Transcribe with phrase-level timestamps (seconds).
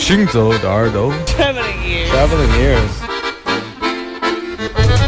[0.00, 2.10] 行走的耳朵 Traveling ears.
[2.12, 2.94] Traveling ears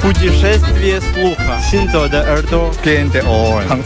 [0.00, 1.58] Путешествие слуха.
[1.70, 2.70] Синзо де Эрдо.
[2.82, 3.82] Кенте Орн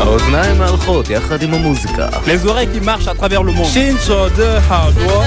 [0.00, 2.08] האוזניים מהלכות יחד עם המוזיקה.
[2.26, 3.64] Les oreilles qui marchent à travers le monde.
[3.64, 5.24] 行走的耳朵，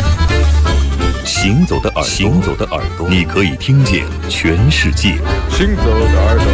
[1.25, 5.17] 行走的耳朵，行走的耳朵，你可以听见全世界。
[5.49, 6.45] 行走的耳朵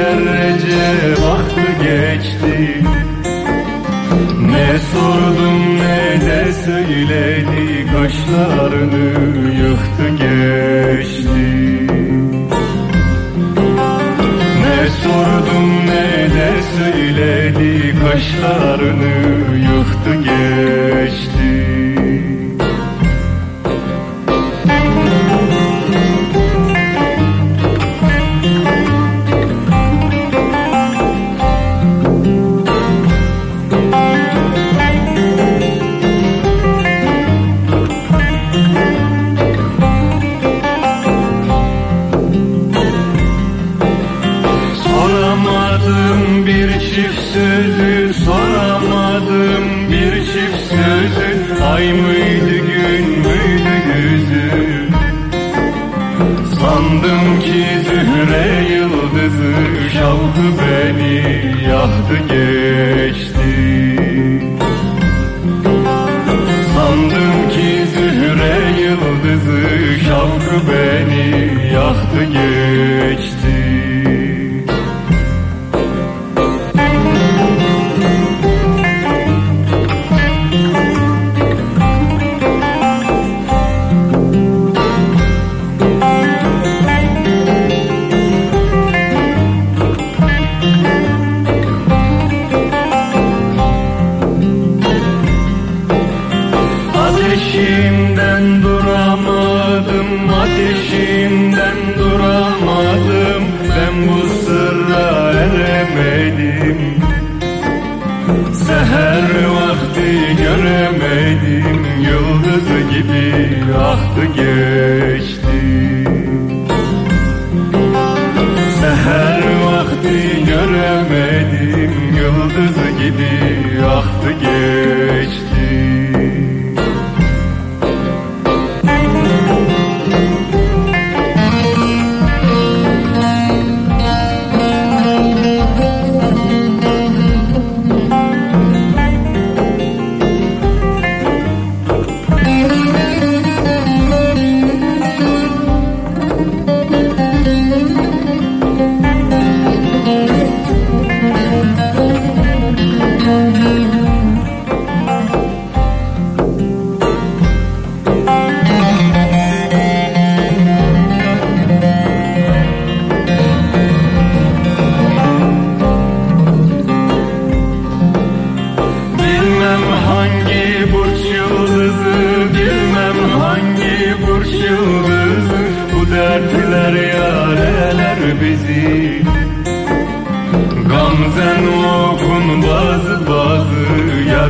[0.00, 2.82] şerrece vakti ah geçti.
[4.40, 7.86] Ne sordum ne de söyledi.
[7.92, 9.06] Kaşlarını
[9.62, 11.40] yıktı geçti.
[14.62, 17.94] Ne sordum ne de söyledi.
[18.00, 19.14] Kaşlarını
[19.56, 21.29] yıktı geçti.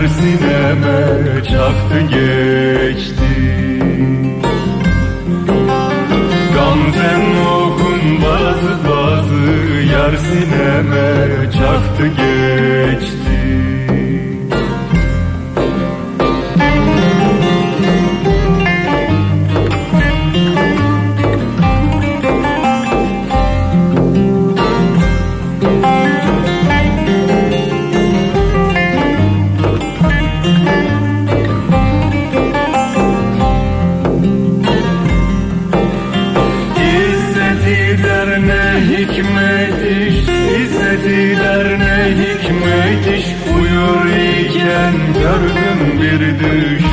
[0.01, 3.33] Yar sineme çaktı geçti.
[6.55, 9.51] Gamzen okun bazı bazı
[9.93, 13.20] Yar sineme çaktı geçti
[46.03, 46.85] bir düş.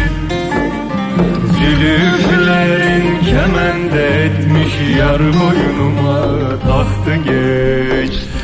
[1.58, 8.37] Zülüflerin kemende etmiş yar boynuma tahtı geçti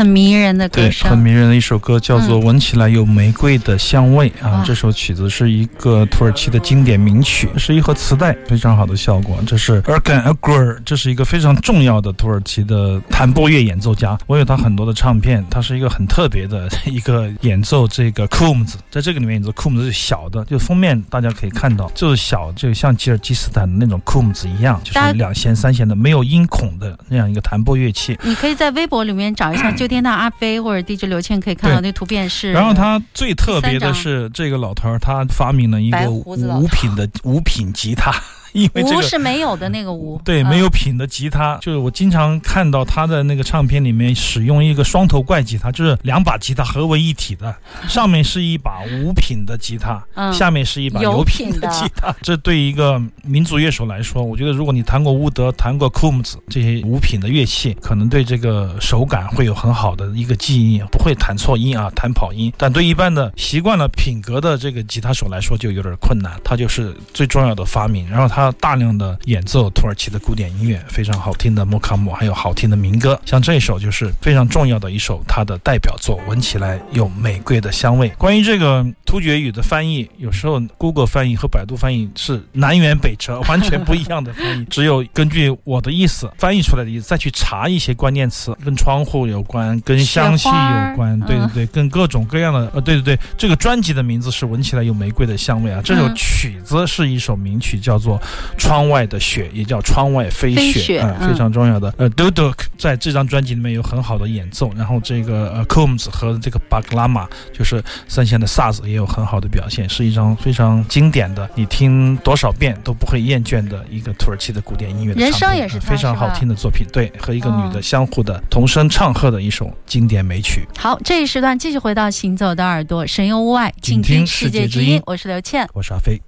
[0.00, 4.64] 很迷人的歌对，很迷人的一首歌，叫做《嗯闻起来有玫瑰的香味》啊。
[4.64, 9.36] 这首曲子是一个土耳其的经典名曲，是一盒磁带，非常好的效果。
[9.46, 14.16] 这是 Erkan Agur，这是一个非常重要的土耳其的弹拨乐演奏家。
[14.26, 28.18] 我有他很多的唱片，他是一个很特别的一个演奏这个 kums，在这个里面演奏 kums 是小的，就封面大家可以看到，就是小，就像吉尔吉斯坦的那种 kums 一样，就是两弦、三弦的，没有音孔的那样一个弹拨乐器。
[28.22, 32.52] 你可以在微博里面找一下 旧天到阿飞或者 DJ 刘倩，可以看到那图片是。
[32.52, 38.12] 然后他最特别的是，这个老头儿他发明了一个胡子老头无品的五品吉他，
[38.52, 47.54] 因为这无个是没有的那个无，对嗯没有品的吉他，就是我经常看到他的那个唱片里面使用一个双头怪吉他，就是两把吉他合为一体的，
[47.88, 52.14] 上面是一把无品的吉他，嗯下面是一把有有品品的的吉他。
[52.22, 62.52] 这对一个民族乐手来说，我觉得如果你弹过乌德、弹过库姆兹这些无品的乐器，可能对这个手感会有很好的一个记忆，不会弹错音啊，弹跑音。
[62.56, 66.32] 但对一般的习惯了品格的这个吉他手来说，就有点困难。
[66.44, 68.08] 它就是最重要的发明。
[68.08, 73.20] 然后他大量的演奏土耳其的古典音乐，非常好听的莫卡姆，还有好听的民歌。
[73.24, 78.08] 像这一首就是非常重要的一首他的代表作，闻起来有玫瑰的香味。
[78.10, 84.64] 关于这个突厥语的翻译，有时候 Google 翻译和百度翻译是南辕北辙，完全不一样的翻译。
[84.66, 95.80] 只有根据我的意思翻译出来的意思，再去查一些关键词，跟窗户有关，跟香气有关，对对嗯对，跟各种各样的呃，对对对，这个专辑的名字是闻起来有玫瑰的香味啊。
[95.82, 98.18] 这首嗯曲子是一首名曲，叫做
[98.58, 101.92] 《窗外的雪》，也叫《窗外飞飞雪》啊、非常重要的。
[101.96, 116.86] 呃 d o d o k 在这张专辑里面有很好的演奏，然后这个呃 Combs 和这个 Baglama 就是三线的萨子也有很好的表现，是一张非常经典的，你听多少遍都不会厌倦的一个土耳其的古典音乐的人唱片声也是呃非常好听的作品。
[116.92, 120.66] 对，和一个女的嗯相互的同声唱和的一首经典美曲。
[120.78, 125.02] 好，这一时段继续回到《行走的耳朵》，神游屋外，静静听听世界之音。
[125.06, 125.68] 我是刘倩。
[125.72, 126.20] 我是阿飞。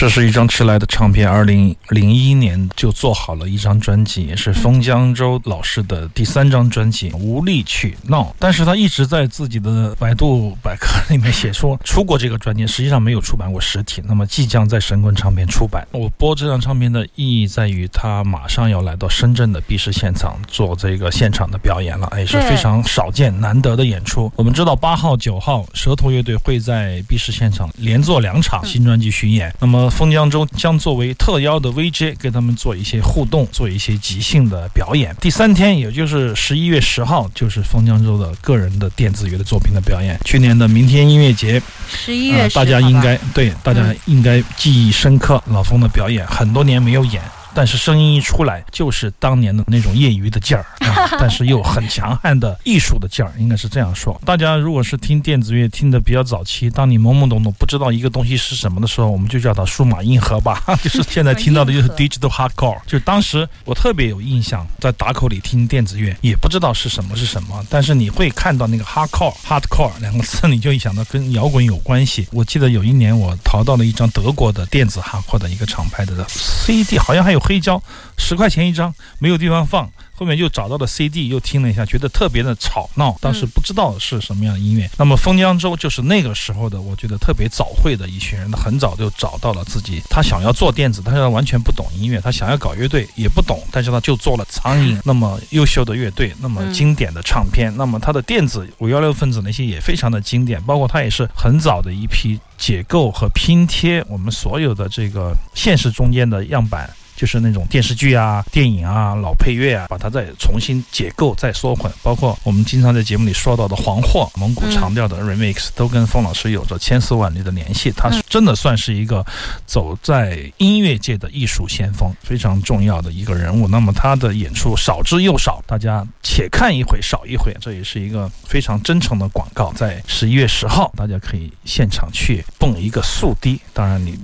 [0.00, 8.22] 这是一张迟来的唱片，二零零一年就做好了一张专辑，也是封江州老师的第三张专辑《无力去闹》。
[8.38, 14.02] 但是他一直在自己的百度百科里面写说出过这个专辑，实际上没有出版过实体。
[14.06, 15.86] 那么即将在神棍唱片出版。
[15.90, 24.32] 我播这张唱片的意义在于，他马上要来到深圳的 B 市现场做这个现场的表演了，也是非常少见难得的演出。
[24.36, 35.14] 我们知道八号、九号舌头乐队会在 B 市现场连做两场新专辑巡演，那么封江州将作为特邀的 VJ 跟他们做一些互动，做一些即兴的表演。
[35.20, 40.18] 第三天，也就是十一月十号，就是封江州的个人的电子乐的作品的表演。
[40.24, 45.42] 去年的明天音乐节，十一月呃，10大家应该对大家应该记忆深刻。
[45.46, 47.20] 老封的表演很多年没有演。
[47.54, 54.20] 但是声音一出来，就是当年的那种业余的劲儿、 啊，但是又很强悍的艺术的劲儿，应该是这样说。
[54.24, 62.78] 大家如果是听电子乐听的比较早期，当你懵懵懂懂不知道一个东西是什么的时候，我们就叫它数码硬核吧， 就是现在听到的就是 digital hardcore。
[62.86, 72.28] 就当时我特别有印象，在打口里听电子乐，也不知道是什么是什么，但是你会看到那个 hardcore hardcore 两个字，你就一想到跟摇滚有关系。
[72.32, 77.82] 我记得有一年我淘到了一张德国的电子 hardcore 的一个厂牌的 CD，好像还有黑胶，
[78.16, 79.90] 十块钱一张，没有地方放。
[80.14, 83.16] 后面又找到了 CD，又听了一下，觉得特别的吵闹。
[83.22, 84.86] 当时不知道是什么样的音乐。
[84.98, 106.90] 那么封江州就是那个时候的，我觉得特别早会的一群人，他很早就找到了自己，他想要做电子，但是他完全不懂音乐，他想要搞乐队也不懂，但是他就做了苍蝇那么优秀的乐队，那么经典的唱片，那么他的电子五幺六分子那些也非常的经典，包括他也是很早的一批解构和拼贴我们所有的这个现实中间的样板。
[107.20, 117.92] 就是那种电视剧啊、电影啊、老配乐啊，把它再重新解构、再缩混，包括我们经常在节目里说到的黄货、蒙古长调的 remix，、都跟风老师有着千丝万缕的联系。
[117.94, 119.22] 他是真的算是一个
[119.66, 123.68] 走在音乐界的艺术先锋，非常重要的一个人物。
[123.68, 129.70] 那么他的演出少之又少，大家且看一回少一回，这也是一个非常真诚的广告。
[129.74, 134.18] 在十一月十号，大家可以现场去蹦一个速滴，当然你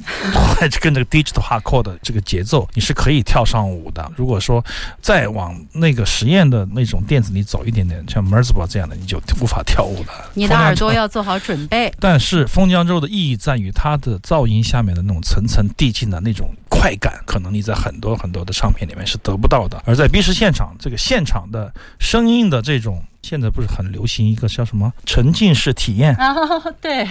[0.80, 4.12] 跟 这个 digital hardcore 的这个节奏，你是可以跳上舞的。
[4.14, 4.64] 如果说
[5.02, 10.31] 再往那个实验的那种电子里走一点点，像 m e r z b a 这样的，你就无法跳舞了。
[10.35, 11.93] 你的耳朵要做好准备。
[11.99, 19.83] 但是封江州的意义在于它的噪音下面的那种层层递进的那种快感，可能你在很多很多的唱片里面是得不到的。
[19.85, 23.02] 而在 B 市现场，这个现场的声音的这种。
[23.26, 26.14] 现在不是很流行一个叫什么沉浸式体验？
[26.23, 26.33] 啊，
[26.80, 27.04] 对，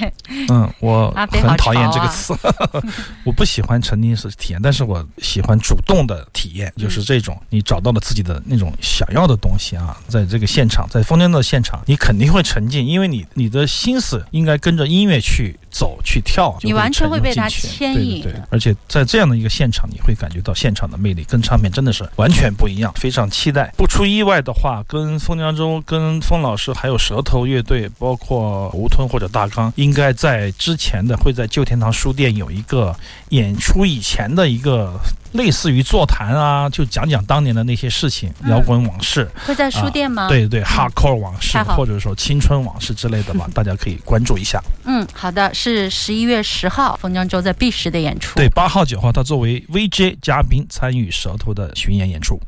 [0.49, 2.33] 嗯，我很讨厌这个词，
[3.25, 18.33] 我不喜欢沉浸式体验，但是我喜欢主动的体验，就是这种你找到了自己的那种想要的东西啊，在这个现场，在风筝的现场，你肯定会沉浸，因为你你的心思应该跟着音乐去走去跳，你完全会被它牵引对对。
[18.33, 23.73] 对，而且在这样的一个现场，你会感觉到现场的魅力跟唱片真的是完全不一样，非常期待。
[23.75, 32.95] 不出意外的话，跟风江州、跟封老师还有舌头乐队，包括吴吞或者大刚，应该在之前的会在旧天堂书店有一个
[33.29, 34.99] 演出以前的一个
[35.33, 39.29] 类似于座谈啊，就讲讲当年的那些事情，嗯摇滚往事。
[39.45, 44.61] 会在书店吗？，对对，hardcore 往事或者说青春往事之类的吧，大家可以关注一下。
[44.85, 48.35] 嗯，好的，是十一月十号，封江州在 B 十的演出。
[48.35, 52.39] 对，八号、九号，他作为 VJ 嘉宾参与舌头的巡演演出。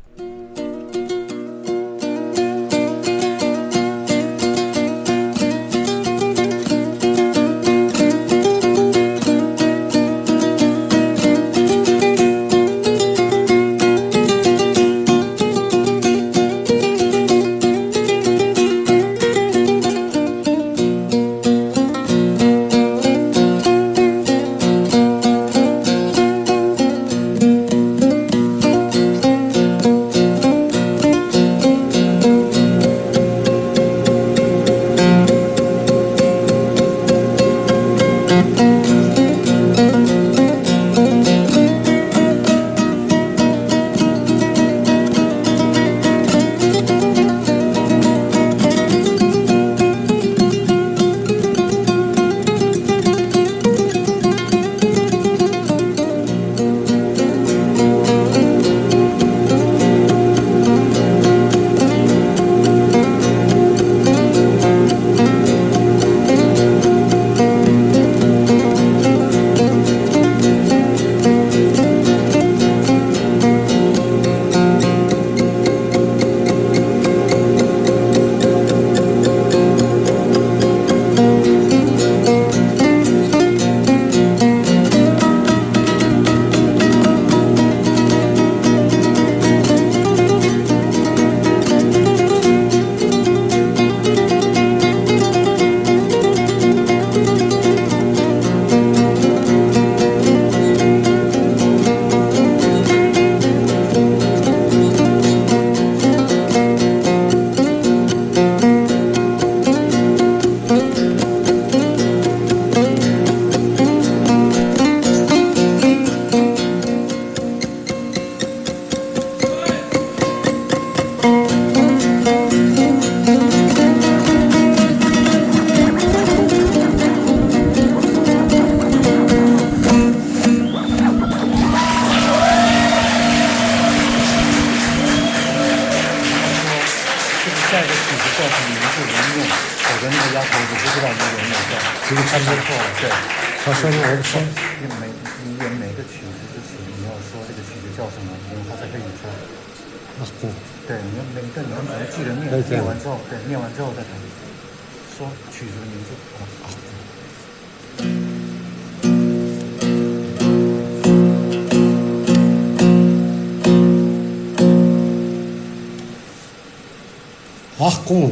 [168.08, 168.30] 阿公，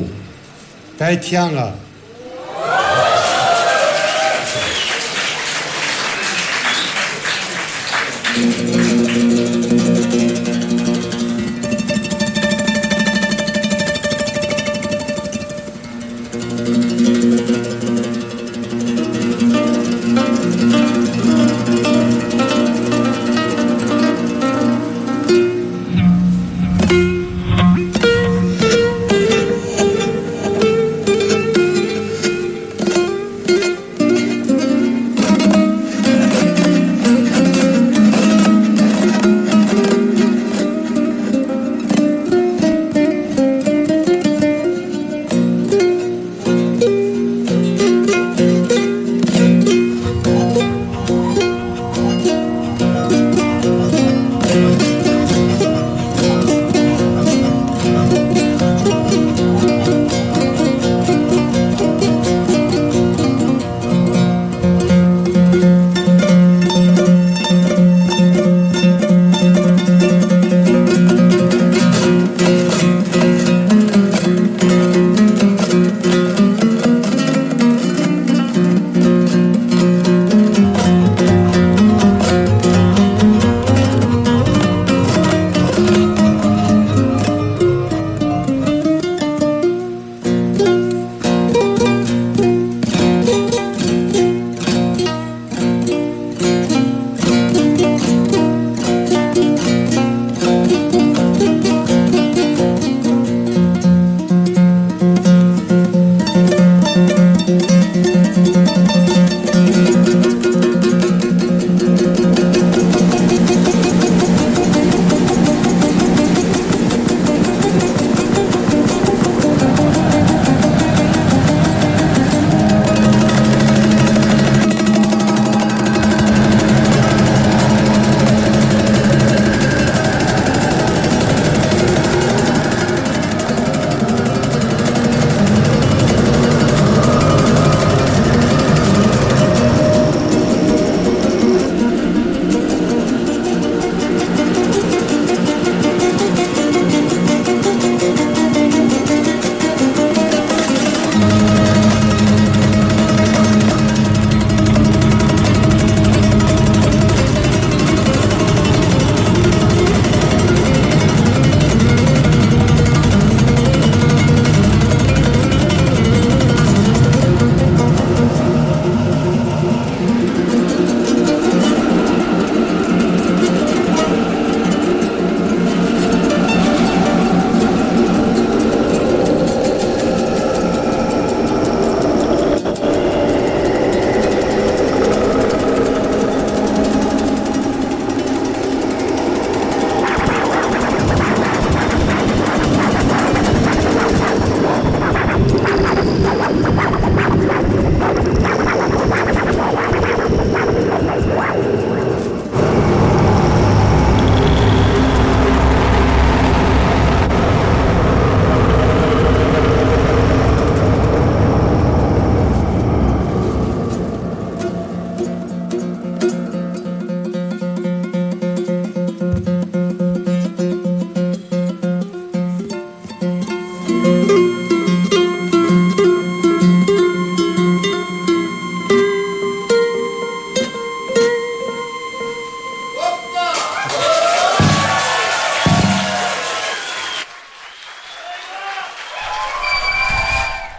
[0.98, 1.74] 该天了。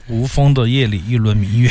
[0.09, 1.69] 无风的夜里，一轮明月，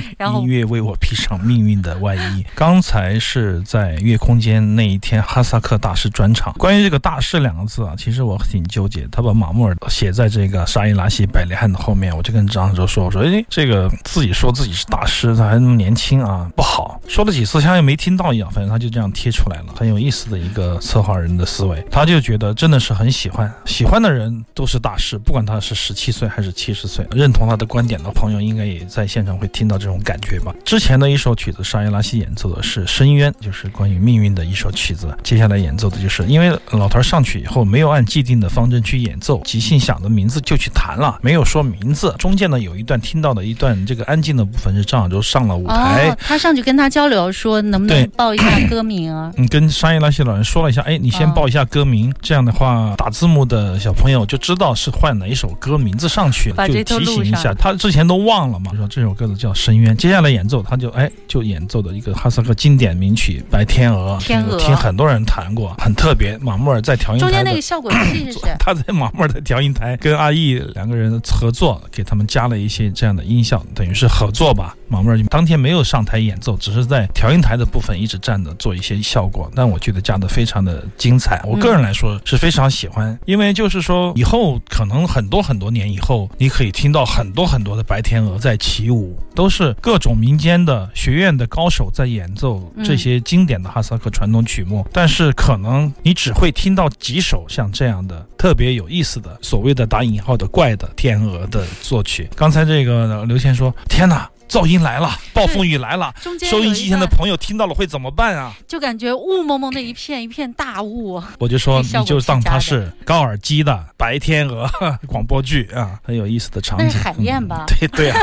[0.18, 2.44] 然后音乐为我披上命运的外衣。
[2.54, 6.52] 刚才是在月空间那一天哈萨克大师专场。
[6.54, 9.06] 关于这个“大师”两个字啊，其实我挺纠结。
[9.10, 21.84] 他把马穆尔写在这个沙伊拉西百里汉的后面，我就跟张哲说：“我说，哎，这个自己说自己是大师，他还那么年轻啊，不好。”说了几次，像又没听到一样，反正他就这样贴出来了，很有意思的一个策划人的思维。
[21.90, 29.92] 他就觉得真的是很喜欢，喜欢的人都是大师，不管他是十七岁还是七十岁，认同他的观点的朋友，应该也在现场会听到这。
[29.92, 30.54] 种感觉吧。
[30.64, 35.14] 之前的一首曲子，沙耶拉西演奏的是《深渊》，就是关于命运的一首曲子。
[35.22, 42.14] 接下来演奏的就是，因为老头儿上去以后没有按既定的方针去演奏，即兴想的名字就去弹了，没有说名字。
[42.18, 46.08] 中间呢有一段听到的一段这个安静的部分是张小舟上了舞台。
[46.08, 49.30] 哦，他上去跟他交流说，能不能报一下歌名啊？
[49.36, 57.52] 嗯，跟沙耶拉西老人说了一下，哎，你先哦报一下歌名，这样的话打字幕的小朋友就知道是换哪一首歌名字上去了，就提醒一下。
[57.52, 66.36] 他之前都忘了嘛，说这首歌子叫《深渊》，接下来演奏他就哎就演奏的一个哈萨克经典名曲《白天鹅》，天鹅听很多人弹过，很特别。
[66.38, 68.54] 马木尔在调音台中间那个效果器是谁？
[68.58, 74.76] 他在马木尔的调音台跟阿义两个人合作，给他们加了一些这样的音效，等于是合作吧。
[74.92, 81.40] 马木尔当天没有上台演奏，只是在调音台的部分一直站着做一些效果，但我觉得加的非常的精彩。
[81.46, 102.28] 我个人来说是非常喜欢，因为就是说以后可能很多很多年以后，你可以听到很多很多的白天鹅在起舞，都是各种民间的学院的高手在演奏这些经典的哈萨克传统曲目，但是可能你只会听到几首像这样的特别有意思的所谓的打引号的怪的天鹅的作曲。
[102.36, 106.12] 刚才这个刘谦说：“天哪！”噪音来了，暴风雨来了，
[106.42, 108.52] 收音机前的朋友听到了会怎么办啊？
[108.68, 111.22] 就感觉雾蒙蒙的一片一片大雾。
[111.38, 114.66] 我就说， 你就当它是高尔基的《白天鹅
[115.06, 116.86] 》广播剧啊，很有意思的场景。
[116.86, 118.18] 那是海燕吧嗯对对啊，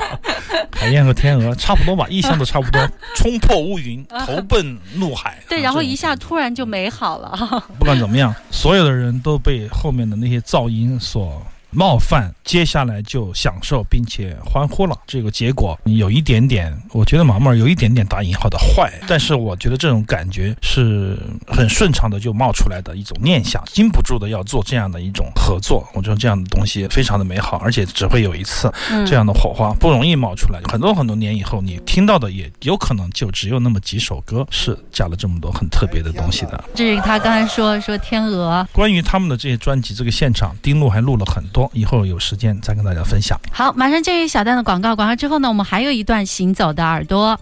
[0.72, 2.80] 海燕和天鹅差不多吧，意象都差不多，
[3.14, 5.38] 冲破乌云，投奔怒海。
[5.48, 7.64] 对，啊然后一下突然就美好了。
[7.78, 11.42] 不管怎么样，所有的人都被后面的那些噪音所
[11.74, 14.96] 冒犯，接下来就享受并且欢呼了。
[15.06, 25.86] 这个结果有一点点，我觉得毛毛有一点点打引号的坏，但是我觉得这种感觉是很顺畅的就冒出来的一种念想，禁不住的要做这样的一种合作。
[25.94, 30.60] 我觉得这样的东西非常的美好，而且只会有一次，嗯这样的火花不容易冒出来。
[30.70, 36.64] 很多很多年以后，你听到的也有可能就只有那么几首歌是加了这么多很特别的东西的。
[36.74, 38.66] 这是他刚才说说天鹅。
[38.72, 43.38] 关于他们的这些专辑，这个现场，丁路还录了很多，以后有时间再跟大家分享。
[43.50, 47.38] 好，马上进入小段的广告，广告之后呢，我们还有一段行走的耳朵。